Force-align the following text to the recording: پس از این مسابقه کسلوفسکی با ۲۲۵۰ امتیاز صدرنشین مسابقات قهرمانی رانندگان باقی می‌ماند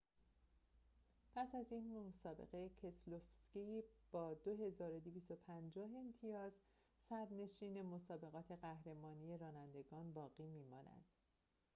پس 1.35 1.55
از 1.55 1.65
این 1.71 1.97
مسابقه 1.99 2.69
کسلوفسکی 2.69 3.83
با 4.11 4.33
۲۲۵۰ 4.35 5.95
امتیاز 5.95 6.51
صدرنشین 7.09 7.81
مسابقات 7.81 8.51
قهرمانی 8.51 9.37
رانندگان 9.37 10.13
باقی 10.13 10.47
می‌ماند 10.47 11.05